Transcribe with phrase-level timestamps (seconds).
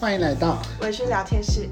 [0.00, 1.68] 欢迎来到微醺聊天室。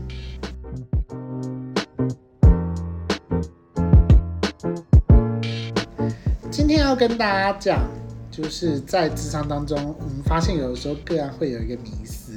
[6.51, 7.89] 今天要跟大家讲，
[8.31, 12.33] 就是在智商当中，我们发现有的时候个案会有一个迷思，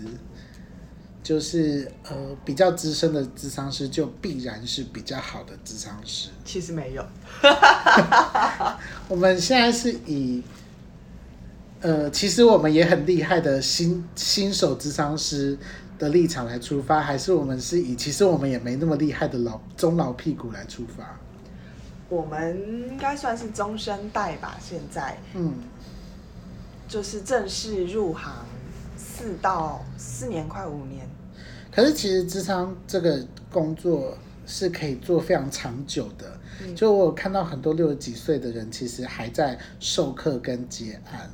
[1.21, 2.15] 就是呃
[2.45, 6.29] 比较资深的智商师就必然是比较好的智商师。
[6.45, 7.05] 其实没有，
[9.09, 10.41] 我们现在是以。
[11.81, 15.57] 呃，其实我们也很厉害的新新手智商师
[15.97, 21.17] 的立场来出发，还是我们是以其实我们也没那么厉害的老中老屁股来出发？
[22.09, 22.57] 我们
[22.89, 25.53] 应该算是中生代吧，现在，嗯，
[26.87, 28.45] 就是正式入行
[28.97, 31.07] 四到四年，快五年。
[31.71, 41.29] 可是其实智商这个工作是可以做非常长久的，嗯，就我有看到很多六十几岁的人，其实还在授课跟接案。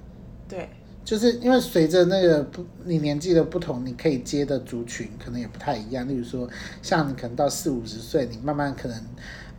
[0.55, 0.69] 对，
[1.03, 6.07] 就是因为随着那个不，你年纪的不同，你可以接的族群可能也不太一样。
[6.07, 6.49] 例如说，
[6.81, 9.03] 像你可能到四五十岁，你慢慢可能，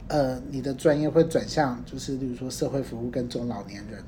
[0.09, 4.03] 呃，你的专业会转向，就是例如说社会服务跟中老年人，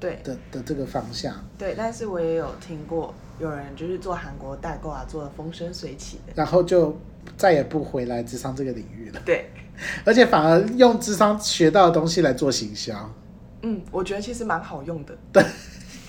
[0.00, 1.32] 对的的这个方向。
[1.56, 6.98] 对，但是我也有听过有人就是做韩国代购啊，做的风生水起的，然后就
[7.36, 9.22] 再也不回来智商这个领域了。
[9.24, 9.48] 对，
[10.04, 13.10] 而且反而用智商学到的东西来做行销。
[13.62, 15.16] 嗯，我觉得其实蛮好用的。
[15.32, 15.42] 对。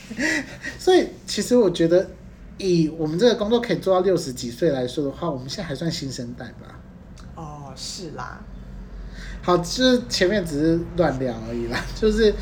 [0.77, 2.09] 所以，其实我觉得，
[2.57, 6.79] 以我们这个工作可以做到六十几岁来说的话，我们现在还算新生代吧？
[7.35, 8.39] 哦，是啦。
[9.41, 11.79] 好，就是前面只是乱聊而已啦。
[11.95, 12.33] 就是，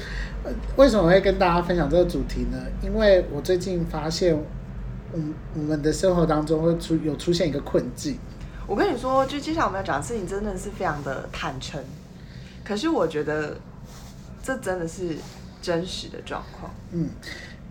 [0.77, 2.57] 为什么会跟大家分享这个主题呢？
[2.81, 5.19] 因为我最近发现，我
[5.55, 8.17] 我们的生活当中会出有出现一个困境。
[8.65, 11.83] 我跟你说，就接下来我们要讲的事情真的是非常的坦诚，
[12.63, 13.57] 可是我觉得
[14.41, 15.17] 这真的是
[15.61, 16.73] 真实的状况。
[16.91, 17.09] 嗯。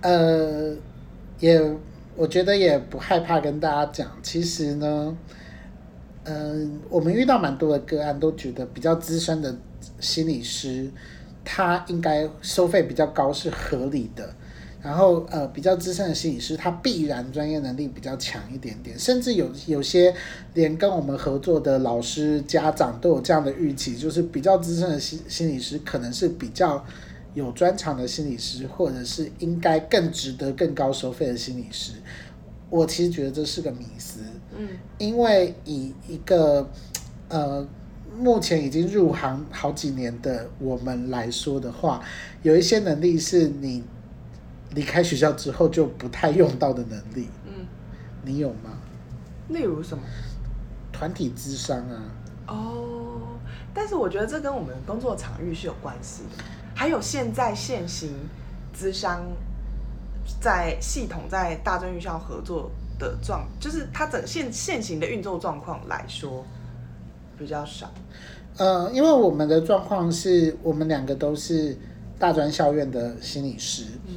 [0.02, 0.74] 呃，
[1.38, 1.60] 也
[2.16, 5.16] 我觉得也不害怕跟大家讲，其实呢，
[6.24, 9.56] 嗯、我们遇到蛮多的个案，都觉得比较资深的
[10.00, 10.90] 心理师，
[11.44, 14.34] 他应该收费比较高是合理的。
[14.82, 20.12] 然后呃，比较资深的心理师，他必然专业能力比较强一点点，甚至有有些
[20.54, 26.84] 连跟我们合作的老师、家长都有这样的预期，就是比较资深的心心理师可能是比较。
[27.34, 31.92] 有专长的心理师，或者是应该更值得更高收费的心理师，
[32.68, 34.20] 我其实觉得这是个迷思。
[34.56, 36.70] 嗯，因为以一个
[37.28, 37.66] 呃
[38.18, 42.02] 目前已经入行好几年的我们来说的话，
[42.42, 43.82] 有一些能力是你
[44.74, 47.28] 离开学校之后就不太用到的能力。
[47.46, 47.66] 嗯，
[48.22, 48.78] 你有吗？
[49.48, 50.04] 例如什么？
[50.92, 52.02] 团体智商啊。
[52.48, 53.38] 哦，
[53.72, 56.44] 但是我觉得这跟我们工作场域是有关系的。
[56.82, 58.10] 还有现在现行
[58.72, 59.24] 资商
[60.40, 66.44] 在系统在大专院校合作的状，就是它整现现行的运作状况来说
[67.38, 67.88] 比较少。
[68.56, 71.78] 呃，因为我们的状况是我们两个都是
[72.18, 73.84] 大专校院的心理师。
[74.08, 74.14] 嗯。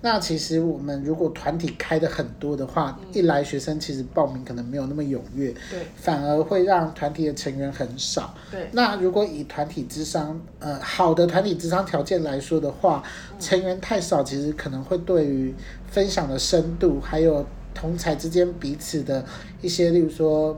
[0.00, 8.32] 那其实我们如果团体开的很多的话，嗯、一来学生其实报名可能没有那么踊跃，对，反而会让团体的成员很少。
[8.50, 15.52] 对，那如果以团体智商，呃，好的团体智商条件来说的话，嗯、成员太少，其实可能会对于
[15.88, 17.44] 分享的深度，还有
[17.74, 19.24] 同才之间彼此的
[19.60, 20.56] 一些，例如说，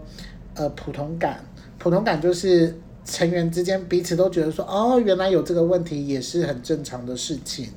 [0.55, 1.43] 呃，普通感，
[1.79, 7.69] 普通感就是成员之间彼此都觉得说，哦，原来有这个问题也是很正常的事情。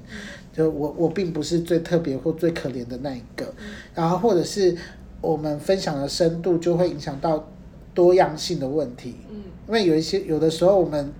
[0.54, 3.52] 嗯就我我并不是最特别或最可怜的那一个，
[3.96, 4.78] 然后或者是
[5.20, 7.50] 我们分享的深度就会影响到
[7.96, 9.38] 多样性的问题，嗯，
[9.68, 11.12] 因为有一些有的时候我们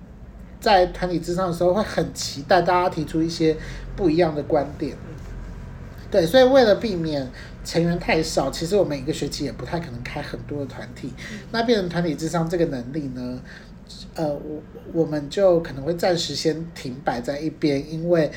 [0.60, 3.56] 在团体之上的时候会很期待大家提出一些
[3.96, 4.96] 不一样的观点，
[6.12, 7.28] 对，所以为了避免
[7.64, 11.12] 成员太少，其实我们一个学期也不太可能开很多的团体，
[11.50, 13.40] 那变成团体智商这个能力呢，
[14.14, 14.62] 呃，我
[14.92, 18.30] 我们就可能会暂时先停摆在一边，因为。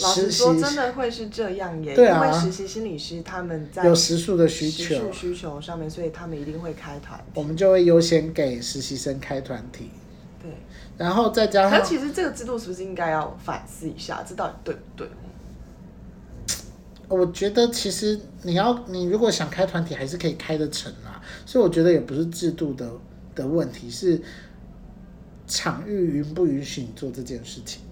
[0.00, 7.24] 老实说，真的会是这样耶，对啊，因为实习心理师他们在有时数的需求，时数需求上面，所以他们一定会开团体。
[7.34, 9.90] 我们就会优先给实习生开团体。
[10.42, 10.50] 对，
[10.96, 15.08] 然后再加上，可其实这个制度是不是应该要反思一下，这到底对不对？
[17.08, 21.20] 我觉得其实你要，你如果想开团体，还是可以开得成啊。
[21.44, 22.90] 所以我觉得也不是制度的
[23.34, 24.18] 的问题，是
[25.46, 27.82] 场域允不允许你做这件事情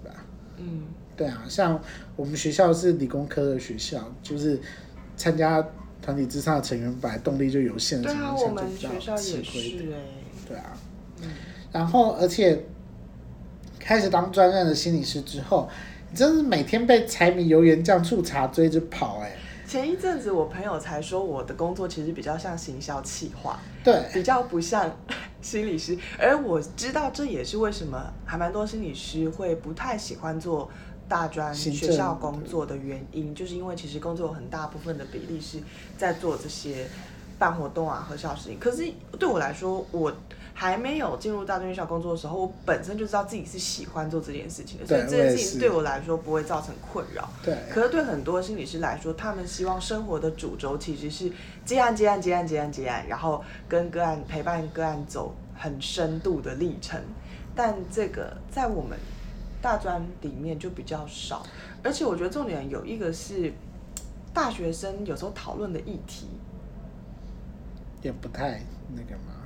[0.61, 0.83] 嗯。
[1.17, 1.79] 对啊，像
[2.15, 4.59] 我们学校是理工科的学校，就是
[5.15, 5.63] 参加
[6.01, 10.01] 团体之上的成员本来动力就有限，对啊，我们学校也是哎，
[10.47, 10.73] 对啊，
[11.21, 11.29] 嗯，
[11.71, 12.63] 然后而且
[13.77, 15.69] 开始当专任的心理师之后，
[16.09, 19.35] 你真是每天被柴米油盐酱醋茶追着跑哎，
[19.67, 24.89] 前一阵子我朋友才说，我的工作其实比较像行销企划，对，比较不像
[25.41, 25.97] 心理师。
[26.19, 30.69] 而我知道这也是为什么还蛮多心理师会不太喜欢做
[31.07, 35.59] 大专学校工作的原因，就是因为其实工作有很大部分的比例是
[35.97, 36.87] 在做这些
[37.39, 38.59] 办活动啊、核销事情。
[38.59, 40.13] 可是对我来说，我。
[40.61, 47.27] 还没有进入大专院校工作的时候，我本身就知道自己是喜欢做这件事情的，所以这件事情对我来说不会造成困扰。
[47.43, 51.31] 对，可是对很多心理师来说，他们希望生活的主轴其实是
[51.65, 57.01] 接案、接案、接案、接案、接案，然后跟个案陪伴个案走很深度的历程。
[57.55, 58.95] 但这个在我们
[59.63, 61.43] 大专里面就比较少，
[61.81, 63.51] 而且我觉得重点有一个是
[64.31, 66.27] 大学生有时候讨论的议题
[68.03, 68.61] 也不太
[68.95, 69.40] 那个嘛。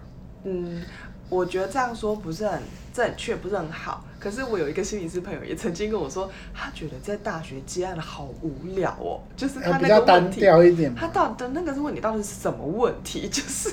[0.45, 0.81] 嗯，
[1.27, 2.61] 我觉得这样说不是很
[2.93, 4.05] 正确，不是很好。
[4.19, 10.93] 可是我有一个心理师朋友也曾经跟我说，他觉得在大学接案好无聊哦，就是他那个单调一点。
[10.95, 13.27] 他到的那个问你到底是什么问题？
[13.29, 13.69] 就是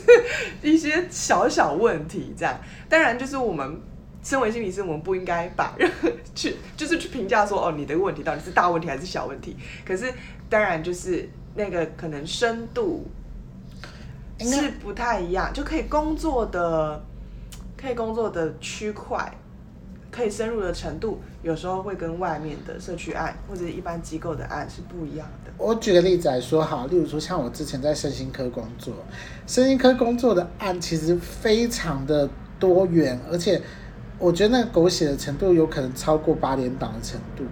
[0.63, 2.59] 一些小小问题这样。
[2.89, 3.81] 当然，就是我们
[4.23, 9.57] 身为心理师，我们不应该把任何去就是去评价说哦，你的问题到底是大问题还是小问题。
[9.85, 10.13] 可是
[10.49, 13.07] 当然就是那个可能深度。
[14.44, 17.03] 是不太一样，就可以工作的，
[17.77, 19.33] 可以工作的区块，
[20.11, 25.53] 可以深入的程度，有时候会跟外面的社区案或者一般机构的案是不一样的。
[25.59, 28.94] 我举个例子来说，好，例如说像我之前在身心科工作，
[29.47, 32.29] 身心科工作的案其实非常的
[32.59, 33.61] 多元，而且
[34.19, 37.44] 我觉得那个狗血的程度有可能超过八连档的程度。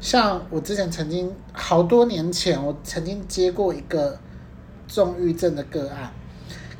[0.00, 4.18] 像我之前曾经好多年前，我曾经接过一个
[4.86, 6.12] 重郁症的个案。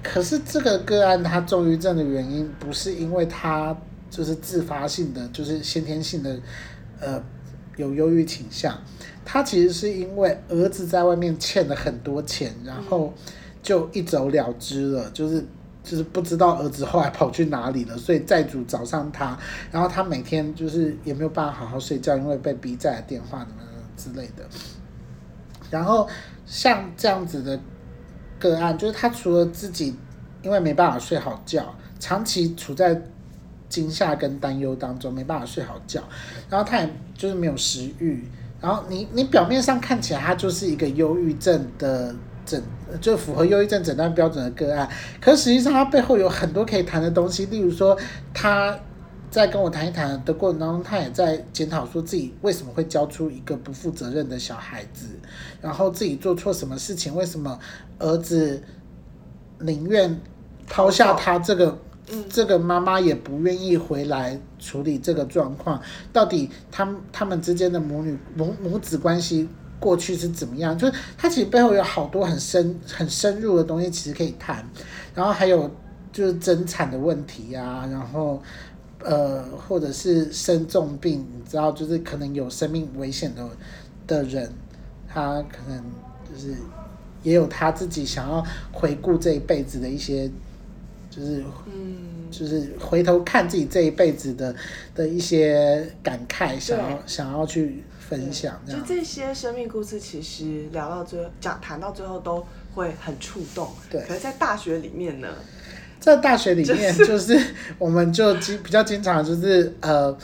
[0.05, 3.75] 可是这个个案，他重郁症的原因不是因为他
[4.11, 6.39] 就是自发性的，就是先天性的，
[7.01, 7.21] 呃，
[7.77, 8.79] 有忧郁倾向。
[9.25, 13.15] 他其实是因为儿子在外面欠了很多钱，然后
[13.63, 15.43] 就一走了之了，就是
[15.83, 19.37] 就是不知道儿子后来跑去哪里了，所以债主找上他，
[19.73, 23.63] 然后他每天就是也没有办法好好睡觉，因为被逼债的电话什么
[23.97, 24.45] 之类的。
[25.71, 26.07] 然后
[26.45, 27.59] 像这样子的。
[28.45, 29.97] 个案就是他除了自己
[30.43, 33.01] 因为没办法睡好觉，长期处在
[33.71, 36.03] 惊吓跟担忧当中，没办法睡好觉，
[36.51, 38.23] 然后他也就是没有食欲，
[38.61, 42.15] 然后你你表面上看起来他就是一个忧郁症的
[42.45, 42.63] 诊，
[43.01, 44.87] 就符合忧郁症诊断标准的个案，
[45.21, 47.99] 可实际上他背后有很多可以谈的东西，例如说
[48.35, 48.79] 他。
[49.35, 55.09] 在跟我谈一谈的过程当中，他也在检讨说自己为什么会教出一个不负责任的小孩子，
[55.61, 57.59] 然后自己做错什么事情，为什么
[57.99, 58.63] 儿子
[59.59, 60.21] 宁愿
[60.69, 61.77] 抛下他这个，
[62.29, 65.83] 这个妈妈也不愿意回来处理这个状况，
[66.13, 69.49] 到底他们他们之间的母女母母子关系
[69.81, 70.79] 过去是怎么样？
[70.79, 74.65] 就是他其实背后有好多很深很深入的东西，其实可以谈，
[75.13, 75.69] 然后还有
[76.13, 78.41] 就是争产的问题啊，然后。
[79.05, 83.47] 呃，或者是生重病，你知道，就是可能有生命危险的
[84.07, 84.51] 的人，
[85.07, 85.85] 他可能
[86.27, 86.55] 就是
[87.23, 88.43] 也有他自己想要
[88.73, 90.31] 回顾这一辈子的一些，
[91.11, 94.57] 就是嗯，就是回头看自己这一辈子的
[94.95, 98.59] 的一些感慨，想要想要去分享。
[98.67, 103.69] 就这些生命故事，其实聊到最后，讲谈到最后都会很触动。
[103.91, 105.29] 对，可是，在大学里面呢？
[106.05, 107.39] 在大学里面，就是
[107.79, 110.15] 我们就经比较经常就是呃，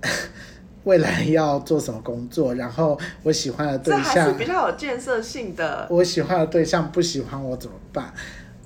[0.84, 5.86] 未来要做什么工作，然后我喜欢的对象，比较有建设性的。
[5.88, 8.12] 我喜欢的对象不喜欢我怎么办？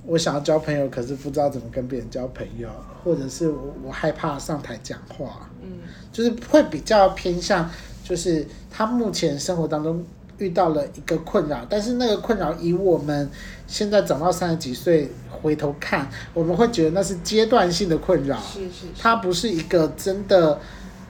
[0.04, 2.68] 我想要交朋友，可是不知道怎么跟别人交朋友，
[3.04, 5.68] 或者是我我害怕上台讲话，嗯，
[6.12, 7.70] 就是会比较偏向，
[8.02, 10.04] 就是他目前生活当中。
[10.40, 13.30] 遇到了一个困扰，但是那个困扰以我们
[13.66, 20.58] 现在长到三十几岁回头看，我们会觉得那是阶段性的困扰，是是是，它不是一个真的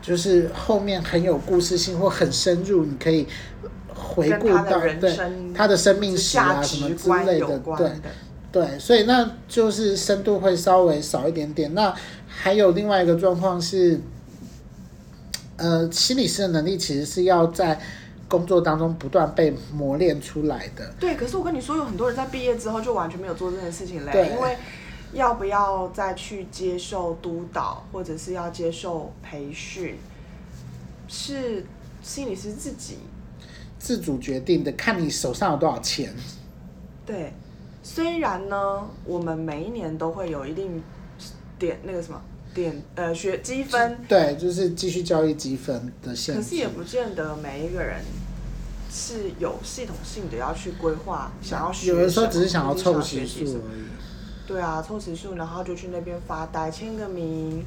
[0.02, 3.24] 就是后面很有故事性或很深入，你可以
[3.94, 5.16] 回顾到对
[5.54, 7.90] 他的生命史啊什么之类的，对
[8.50, 11.72] 对，所以那就是深度会稍微少一点点。
[11.72, 11.94] 那
[12.26, 14.00] 还有另外一个状况是，
[15.56, 17.80] 呃，心理师的能力其实是要在。
[18.30, 20.88] 工作当中不断被磨练出来的。
[21.00, 24.30] 对，可是我跟你说，有很多人在毕业之后就完全没有做这件事情嘞。
[24.32, 24.56] 因为
[25.12, 29.98] 要不要再去接受督导，或者是要接受培训，
[31.08, 31.66] 是
[32.00, 32.98] 心理师自己
[33.76, 36.14] 自主决定的，看你手上有多少钱。
[37.04, 37.32] 对，
[37.82, 40.80] 虽然呢，我们每一年都会有一定
[41.58, 42.22] 点那个什么。
[42.54, 46.40] 点呃学积分，对，就是继续教育积分的限制。
[46.40, 48.02] 可是也不见得每一个人
[48.90, 51.88] 是有系统性的要去规划，想要学。
[51.88, 53.84] 有的时候只是想要凑时数而已。
[54.46, 57.64] 对啊，凑时数，然后就去那边发呆，签个名，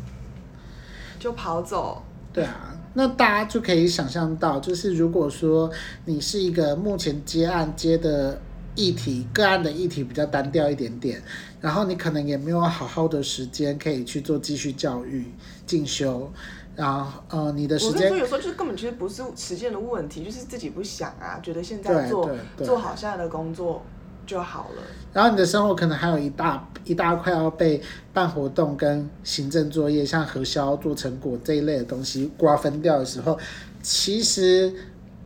[1.17, 2.03] 就跑走。
[2.33, 5.71] 对啊，那大家就可以想象到，就是如果说
[6.05, 8.41] 你是一个目前接案接的
[8.75, 11.21] 议题，个案的议题比较单调一点点，
[11.61, 15.25] 然后你可能也没有好好的时间可以去做继续教育
[15.65, 16.31] 进修。
[16.75, 22.27] 然后，呃，你的时间，我有时候就是根本其实不是时间的问题，就是自己不想啊，觉得现在做
[22.57, 23.83] 做好现在的工作
[24.25, 24.81] 就好了。
[25.13, 27.79] 然后你的生活可能还有一大一大块要被
[28.11, 33.37] 办活动跟行政作业，像核销、做成果这一类的东西瓜分掉的时候，
[33.83, 34.73] 其实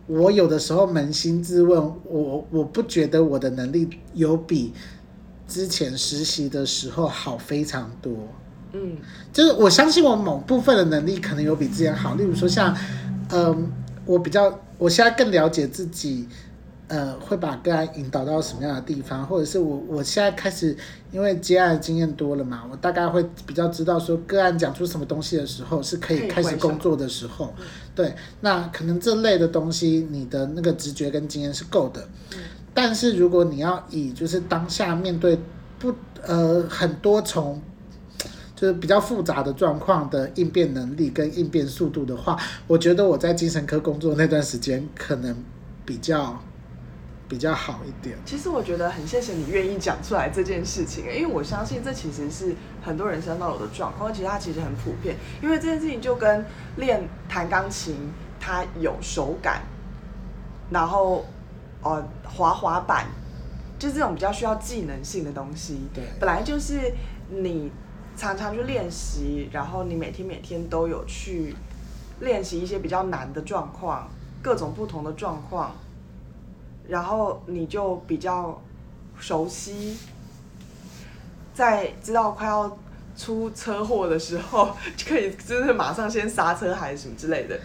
[0.08, 4.74] 我有的时候扪心自问，我我不觉得我的能力有比
[5.48, 8.14] 之前实习的时候好非常多。
[8.74, 8.98] 嗯，
[9.32, 12.76] 就是我相信我某部分的能力可能有比之前好，例如说像，
[13.30, 13.58] 嗯、呃，
[14.06, 16.28] 我比较，我现在更了解自己，
[16.88, 20.76] 呃，会把个案引导到什么样的地方，或者是我我现在开始
[21.12, 27.54] 因为接案的经验多了嘛，我大概会比较知道说个案讲出什么东西的时候是可以开始工作的时候，
[27.94, 32.08] 对，那可能这类的东西你的那个直觉跟经验是够的，
[32.74, 35.38] 但是如果你要以就是当下面对
[35.78, 35.94] 不
[36.26, 37.62] 呃很多重。
[38.60, 45.38] 就是比较复杂的状况的应变能力跟应变速度的话，我觉得我在精神科工作那段时间可能
[45.86, 46.42] 比较
[47.28, 48.18] 比较好一点。
[48.26, 55.16] 其实我觉得很谢谢你愿意讲出来这件事情，因为我相信这其实是很多人生到有的状况，其实它其实很普遍。
[55.42, 56.46] 因为这件事情就跟
[56.78, 59.62] 练弹钢琴，它有手感，
[60.70, 61.26] 然后
[61.82, 63.08] 呃滑滑板，
[63.78, 66.94] 就这种比较需要技能性的东西，对，本来就是
[67.30, 67.72] 你。
[68.20, 71.56] 常常去练习，然后你每天每天都有去
[72.20, 74.10] 练习一些比较难的状况，
[74.42, 75.76] 各种不同的状况，
[76.88, 78.62] 然后你就比较
[79.20, 79.96] 熟悉，
[81.54, 82.78] 在知道快要
[83.16, 87.60] 出车祸的时候，就可以就是马上先刹车还是什么之类的。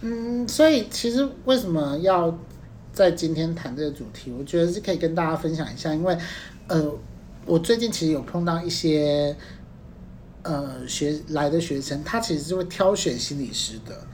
[0.00, 2.36] 嗯，所以其实为什么要
[2.92, 4.32] 在今天谈这个主题？
[4.32, 6.16] 我觉得是可以跟大家分享一下，因为
[6.68, 6.90] 呃，
[7.44, 9.36] 我最近其实有碰到一些。
[10.48, 14.06] 呃，学来的学生，他其实是会挑选心理师的，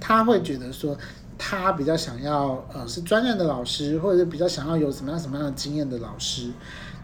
[0.00, 0.96] 他会觉得说，
[1.38, 6.50] 他比较想要呃是专业的老师，或者是比较想要有什么样什么样的经验的老师。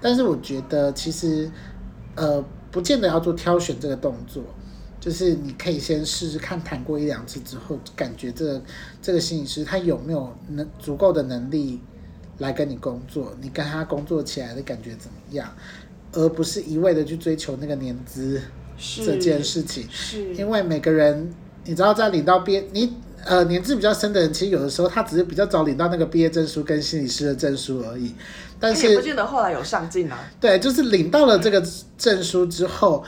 [0.00, 1.50] 但是我觉得其实
[2.14, 4.42] 呃不见得要做挑选这个动作，
[5.00, 8.62] 就是你可以先试试看，谈过一两次之后，感觉这个、
[9.00, 11.80] 这个心理师他有没有能足够的能力
[12.38, 15.54] 来跟你工作，你跟他工作起来的感觉怎么样，
[16.12, 18.40] 而不是一味的去追求那个年资。
[19.04, 21.32] 这件事情，是因为每个人，
[21.64, 22.92] 你知道，在领到毕业，你
[23.24, 28.14] 呃年纪比较深的人，其实有的时候他只是比较早领到那个毕业证书跟心理师的证书而已，
[28.58, 30.18] 但是也不见得后来有上进啊。
[30.40, 31.62] 对，就是领到了这个
[31.96, 33.04] 证书之后，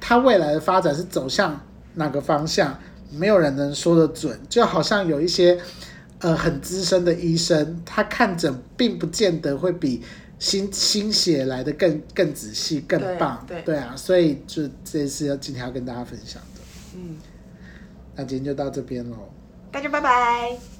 [0.00, 1.60] 他未来的发展是走向
[1.94, 2.78] 哪个方向，
[3.10, 4.38] 没有人能说得准。
[4.48, 5.58] 就好像有一些
[6.20, 10.02] 呃很资深的医生，他看诊并不见得会比。
[10.36, 16.60] 心心血来的更更仔细更棒，对，对，对啊，所以就这次要今天要跟大家分享的，
[16.96, 17.16] 嗯，
[18.16, 19.16] 那今天就到这边喽，
[19.74, 20.73] 大家拜拜。